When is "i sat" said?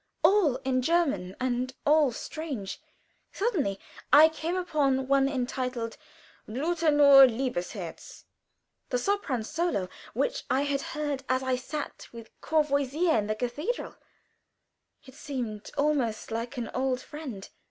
11.43-12.07